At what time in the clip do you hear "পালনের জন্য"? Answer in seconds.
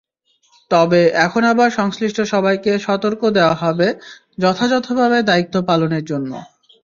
5.69-6.31